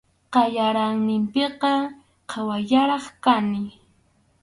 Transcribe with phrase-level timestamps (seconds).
[0.33, 1.73] Qallariyninpiqa
[2.29, 3.63] qhawallaqraq kani.